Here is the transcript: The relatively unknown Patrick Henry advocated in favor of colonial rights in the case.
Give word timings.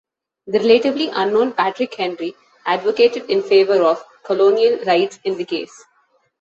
The 0.47 0.57
relatively 0.57 1.09
unknown 1.09 1.53
Patrick 1.53 1.93
Henry 1.93 2.33
advocated 2.65 3.29
in 3.29 3.43
favor 3.43 3.83
of 3.83 4.03
colonial 4.23 4.83
rights 4.83 5.19
in 5.23 5.37
the 5.37 5.45
case. 5.45 5.85